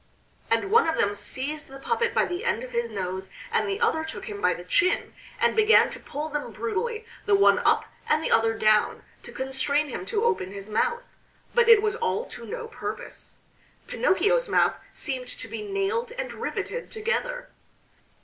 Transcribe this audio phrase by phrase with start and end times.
[0.49, 3.79] And one of them seized the puppet by the end of his nose, and the
[3.79, 7.85] other took him by the chin, and began to pull them brutally, the one up,
[8.09, 11.13] and the other down, to constrain him to open his mouth,
[11.53, 13.37] but it was all to no purpose.
[13.85, 17.49] Pinocchio's mouth seemed to be nailed and riveted together.